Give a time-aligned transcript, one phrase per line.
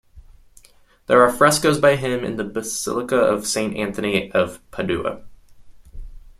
[1.05, 5.21] There are frescoes by him in the Basilica of Saint Anthony of Padua.